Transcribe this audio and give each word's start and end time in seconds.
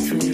between 0.00 0.29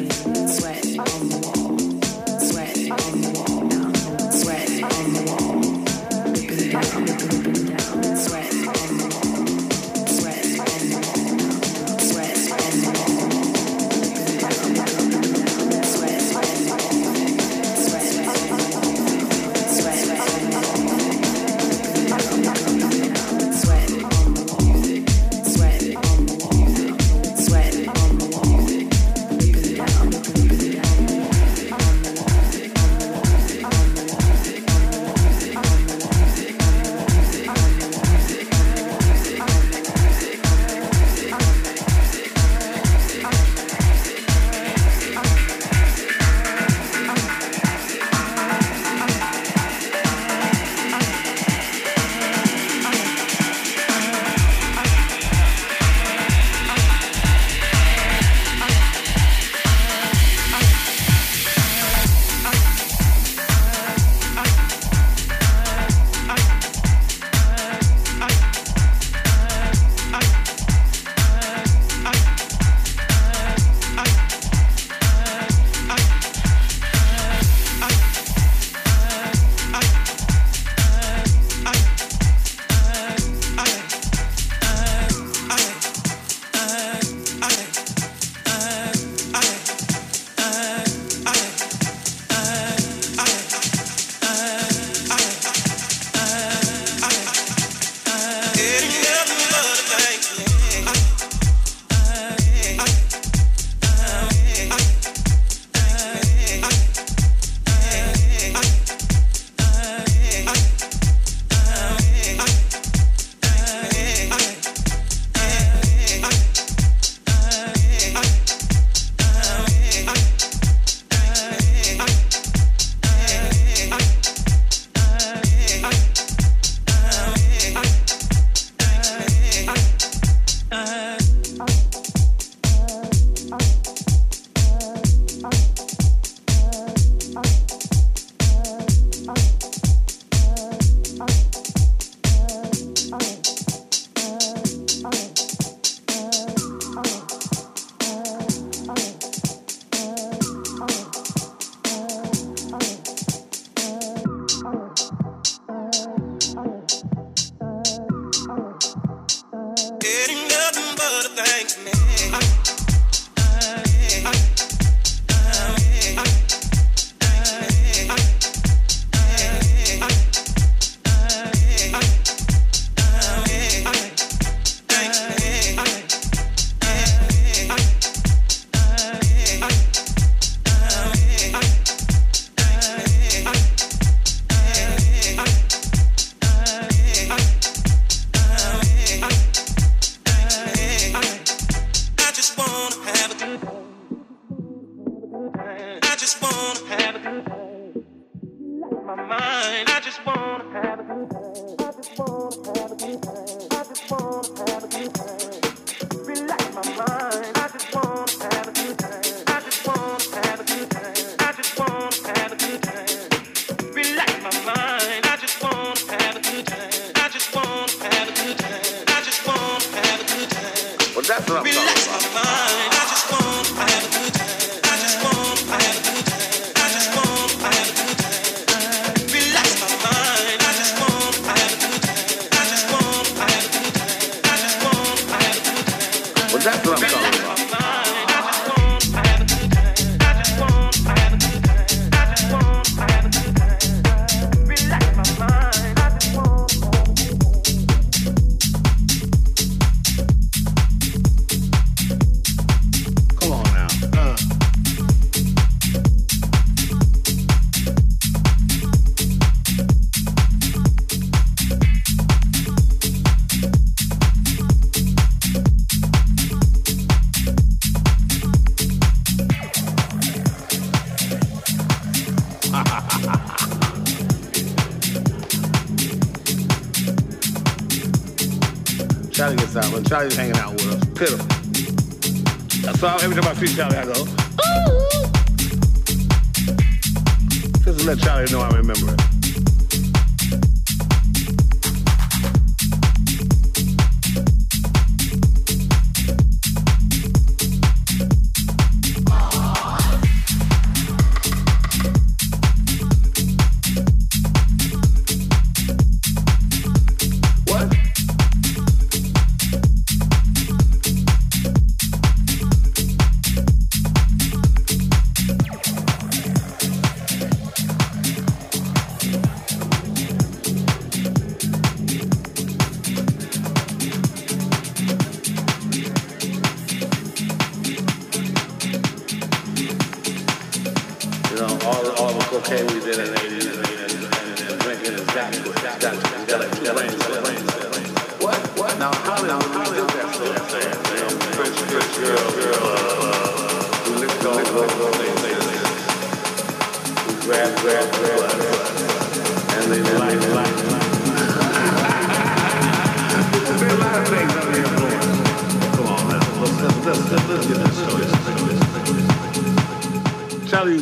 Peace 283.67 283.81
out, 283.81 283.91
guys. 283.91 284.16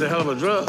a 0.04 0.08
hell 0.08 0.20
of 0.20 0.28
a 0.28 0.34
drug. 0.34 0.68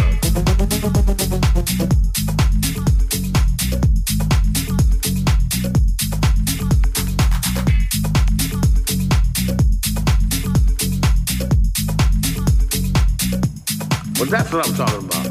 Well, 14.18 14.30
that's 14.30 14.54
what 14.54 14.68
I'm 14.68 14.76
talking 14.76 15.06
about. 15.06 15.25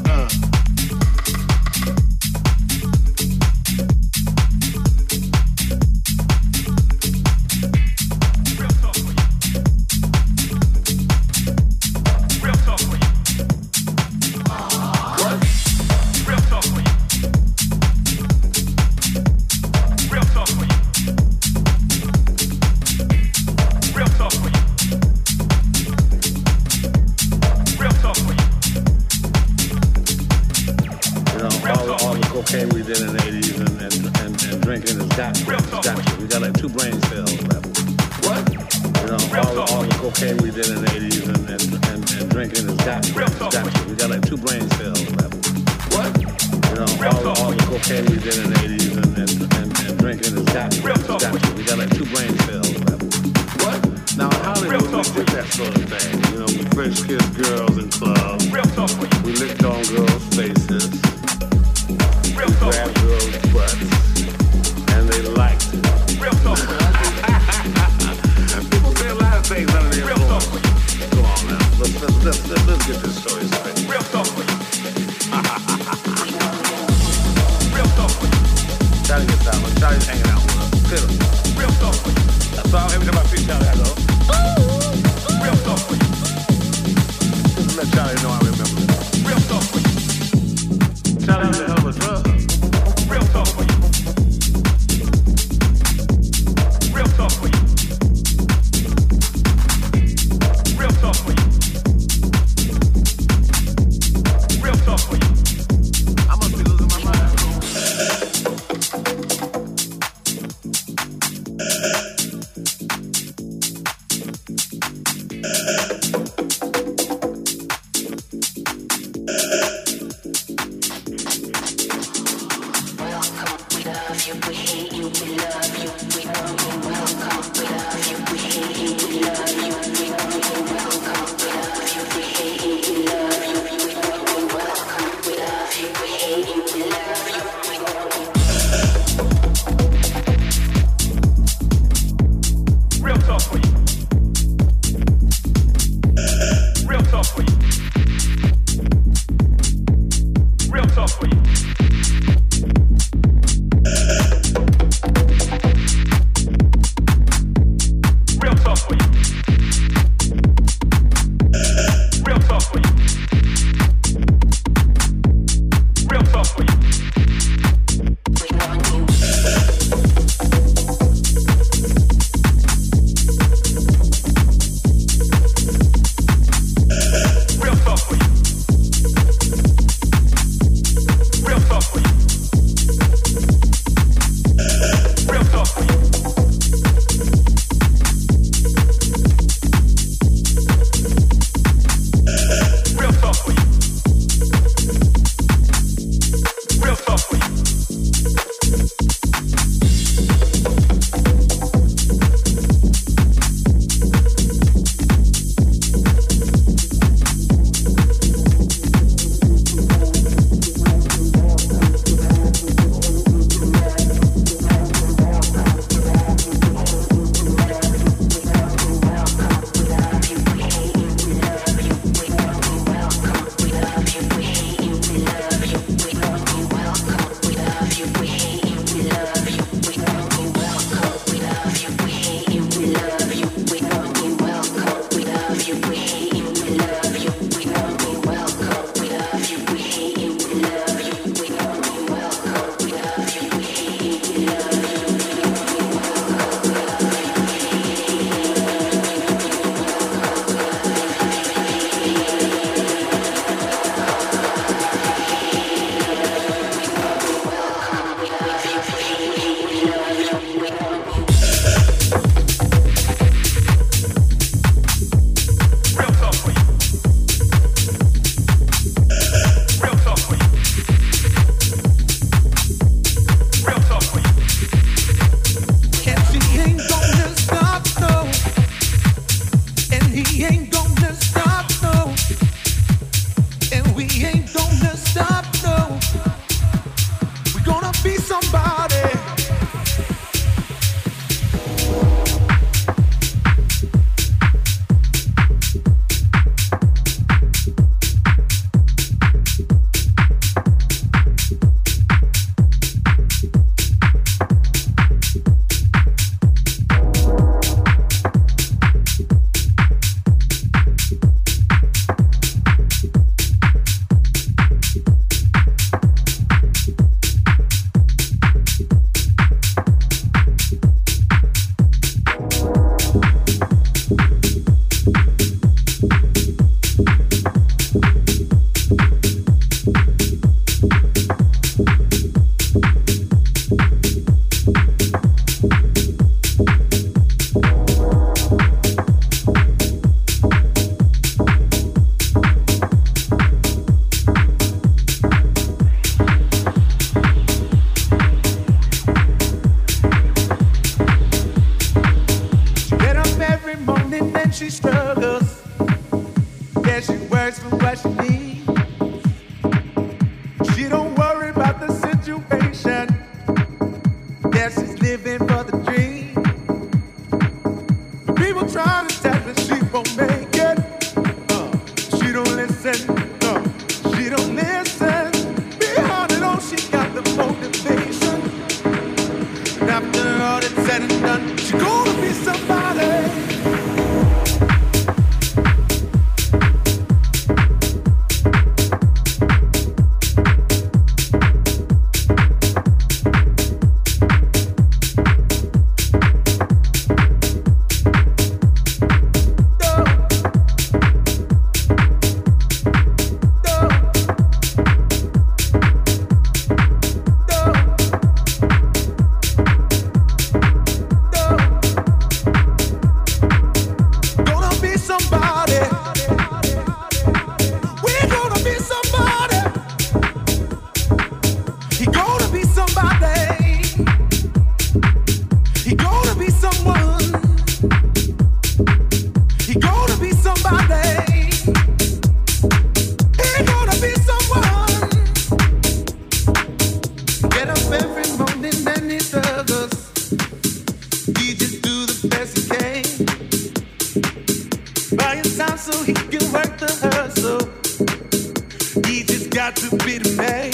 he 449.07 449.23
just 449.23 449.49
got 449.51 449.75
to 449.77 449.89
be 450.05 450.17
the 450.17 450.35
man. 450.37 450.64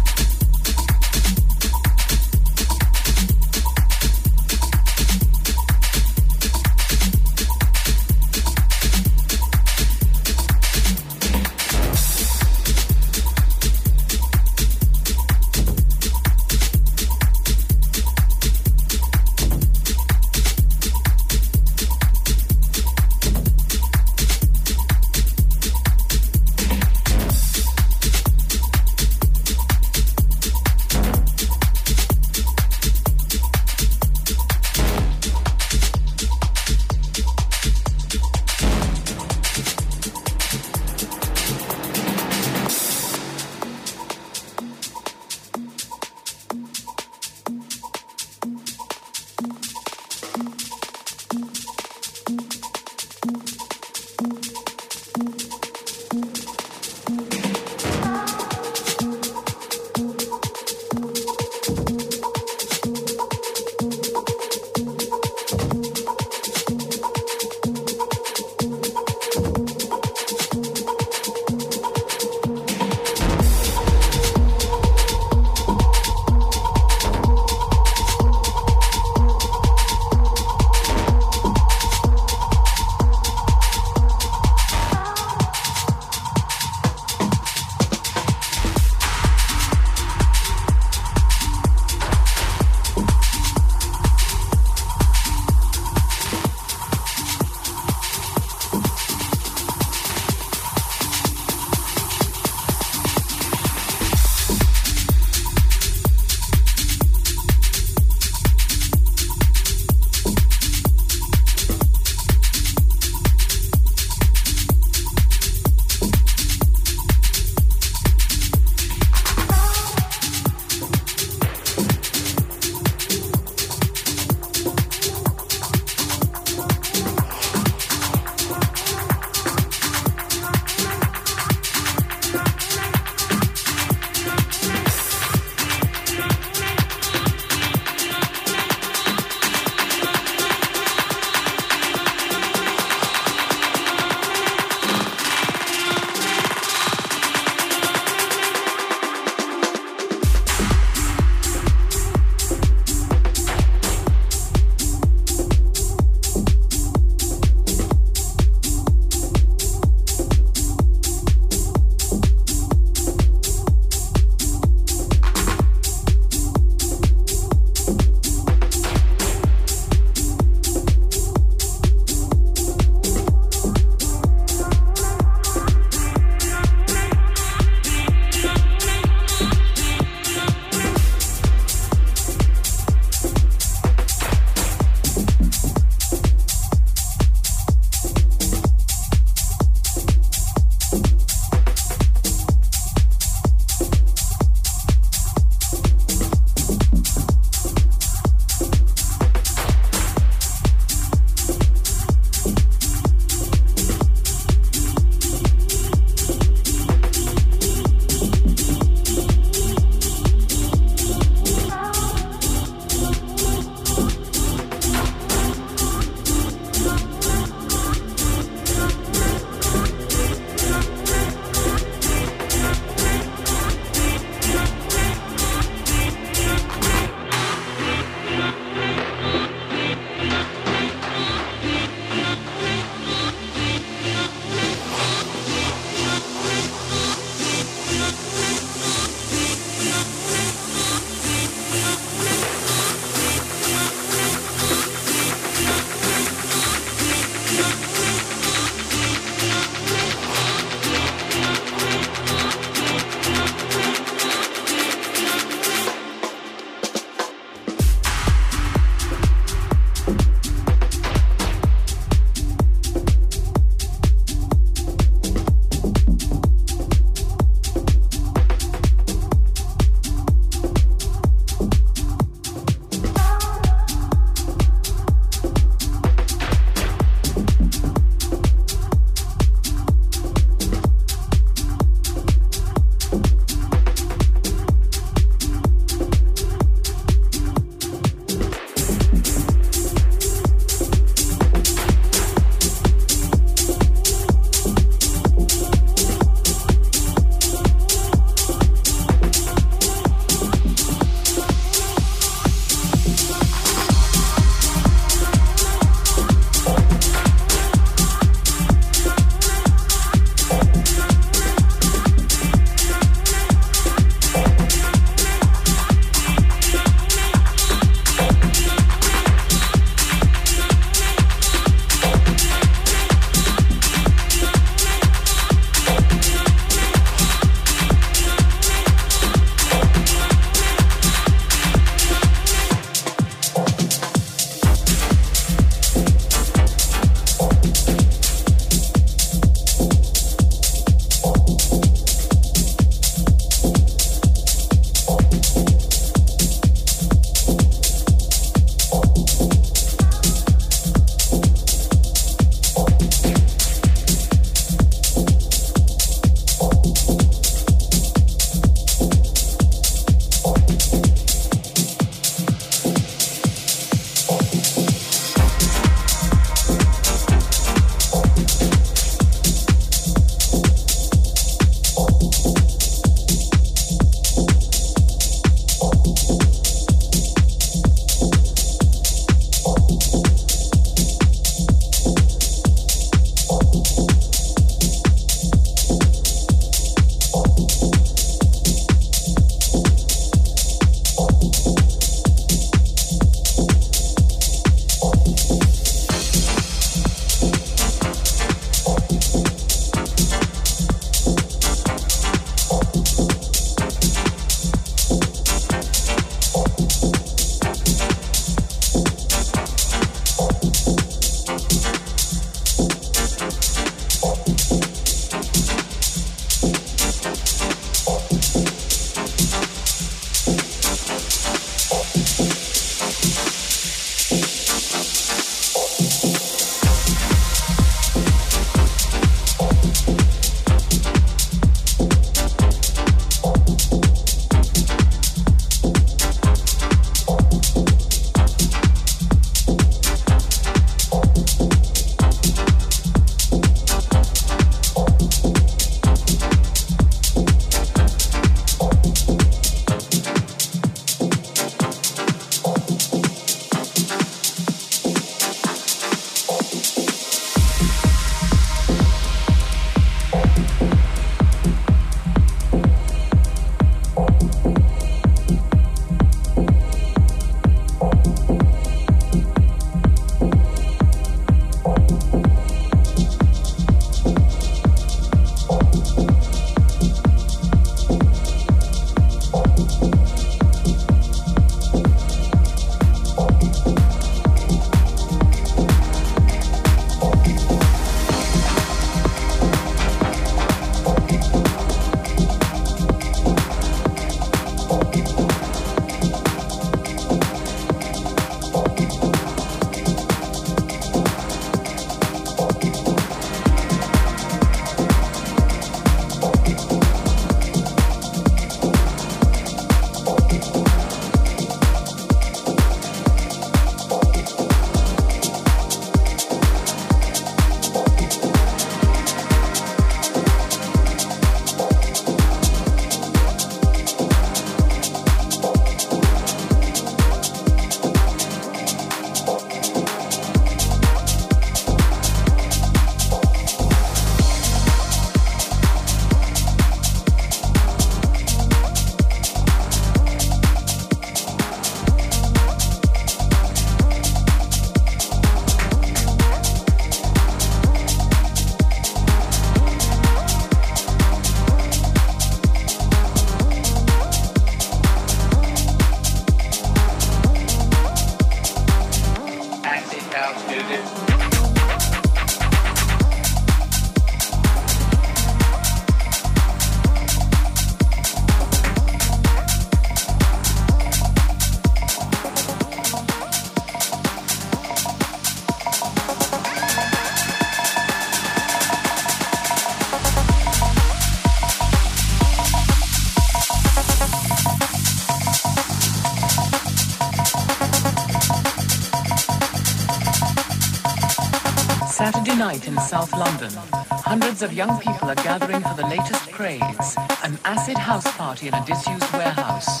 Of 594.72 594.78
young 594.78 594.98
people 595.00 595.28
are 595.28 595.34
gathering 595.36 595.82
for 595.82 595.94
the 595.94 596.06
latest 596.06 596.50
craze, 596.52 597.16
an 597.44 597.58
acid 597.64 597.98
house 597.98 598.24
party 598.36 598.68
in 598.68 598.74
a 598.74 598.84
disused 598.86 599.30
warehouse. 599.32 600.00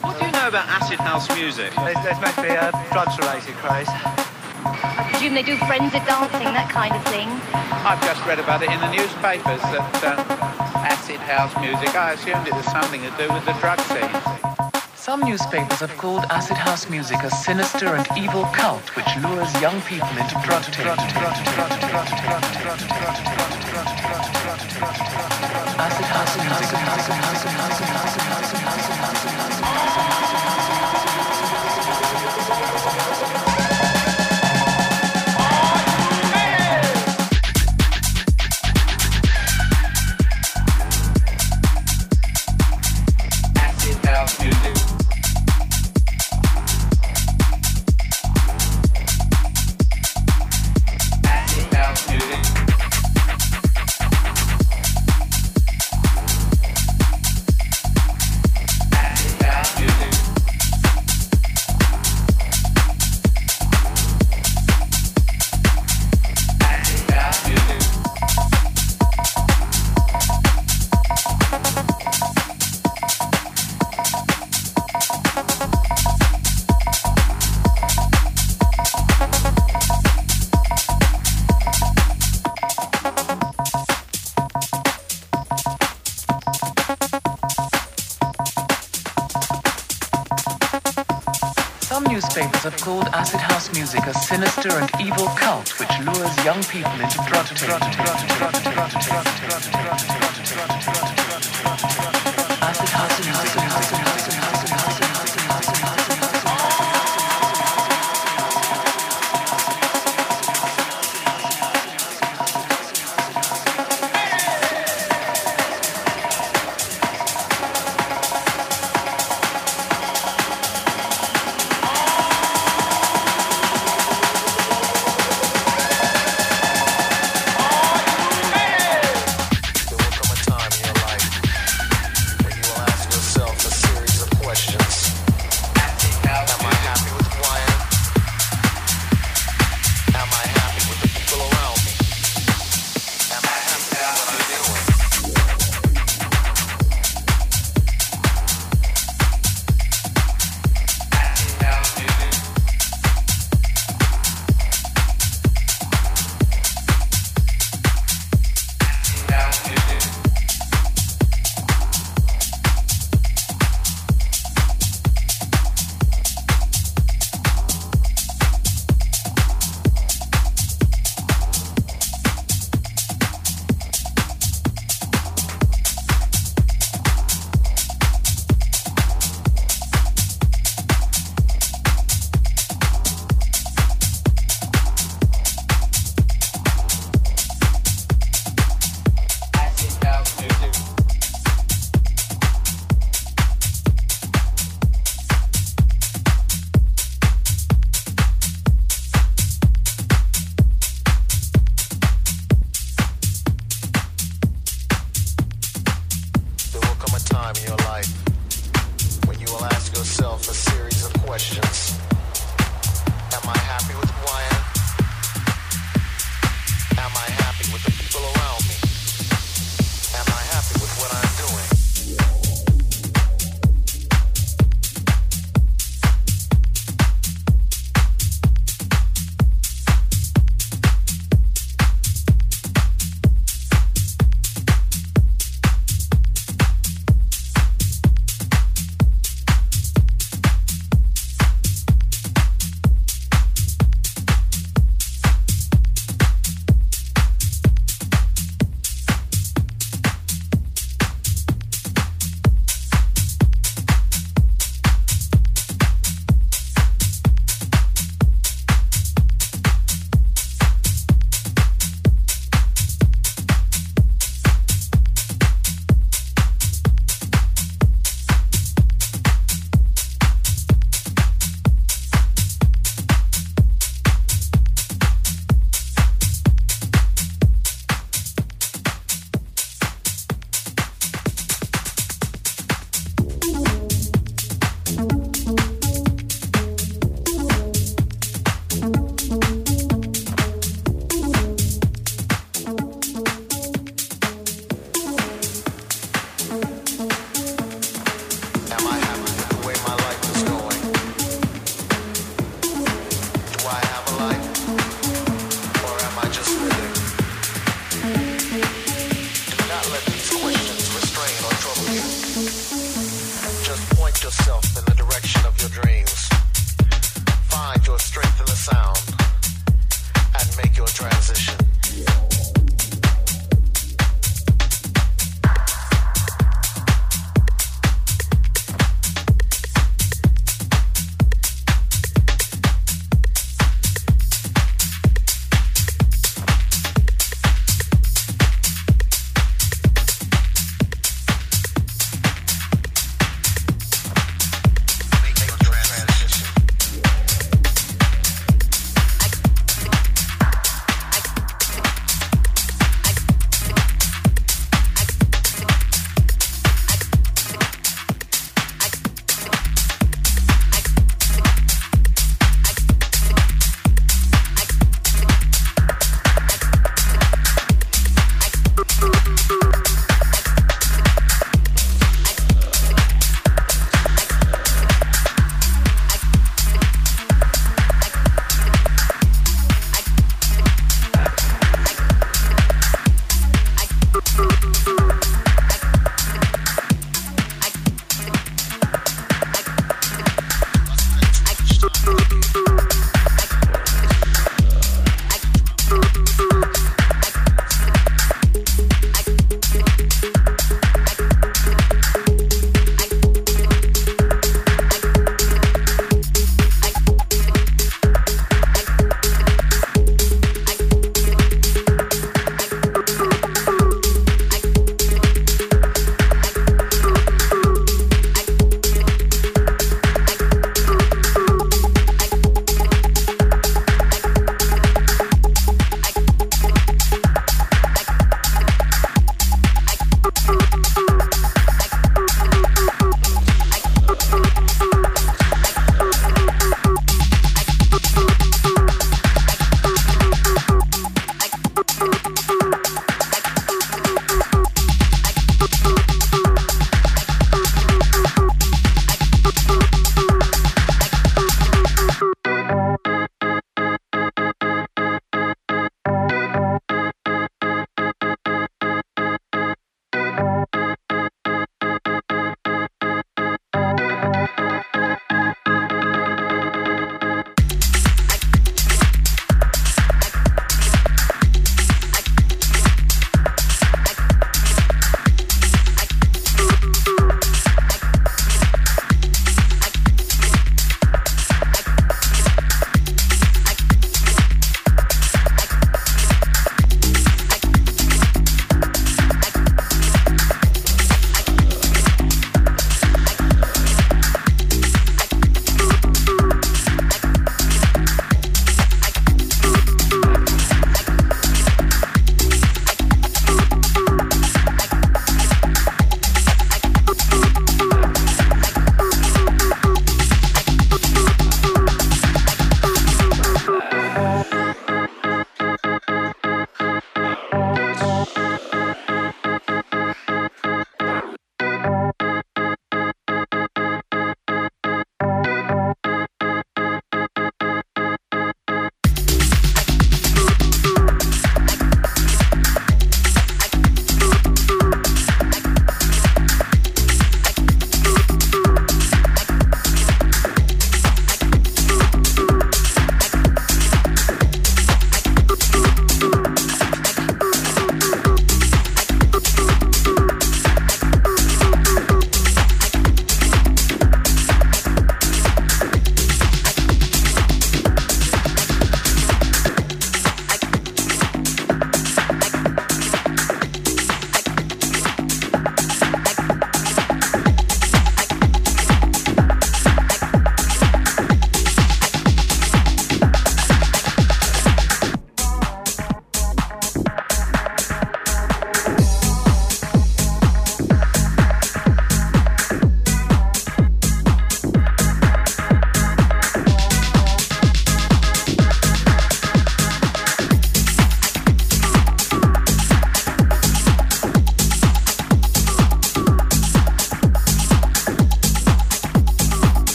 What 0.00 0.18
do 0.18 0.24
you 0.24 0.32
know 0.32 0.48
about 0.48 0.66
acid 0.68 0.98
house 0.98 1.28
music? 1.36 1.72
There's, 1.76 2.00
there's 2.02 2.20
meant 2.20 2.34
to 2.36 2.42
be 2.42 2.48
a 2.48 2.70
drugs-related 2.92 3.54
craze. 3.60 3.88
I 3.90 5.08
presume 5.10 5.34
they 5.34 5.42
do 5.42 5.56
frenzied 5.68 6.04
dancing, 6.06 6.48
that 6.56 6.70
kind 6.70 6.94
of 6.94 7.04
thing. 7.12 7.28
I've 7.84 8.00
just 8.02 8.24
read 8.24 8.38
about 8.38 8.62
it 8.62 8.70
in 8.70 8.80
the 8.80 8.90
newspapers 8.92 9.60
that 9.60 9.84
uh, 10.00 10.24
acid 10.88 11.20
house 11.20 11.52
music, 11.60 11.94
I 11.94 12.12
assumed 12.12 12.46
it 12.46 12.54
was 12.54 12.64
something 12.66 13.02
to 13.02 13.12
do 13.20 13.28
with 13.32 13.44
the 13.44 13.52
drug 13.60 13.80
scene. 13.92 14.08
Some 14.94 15.20
newspapers 15.20 15.80
have 15.80 15.96
called 15.98 16.24
acid 16.30 16.56
house 16.56 16.88
music 16.88 17.18
a 17.24 17.30
sinister 17.30 17.96
and 17.96 18.06
evil 18.16 18.44
cult 18.54 18.88
which 18.96 19.10
lures 19.20 19.52
young 19.60 19.80
people 19.82 20.08
into 20.16 20.40
drug 20.46 20.62
taking. 20.72 20.96